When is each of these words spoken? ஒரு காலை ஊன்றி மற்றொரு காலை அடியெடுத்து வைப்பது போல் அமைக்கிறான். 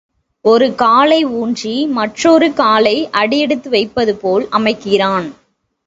ஒரு 0.45 0.67
காலை 0.75 1.25
ஊன்றி 1.33 1.87
மற்றொரு 1.89 2.53
காலை 2.53 2.95
அடியெடுத்து 3.11 3.69
வைப்பது 3.69 4.15
போல் 4.15 4.47
அமைக்கிறான். 4.51 5.27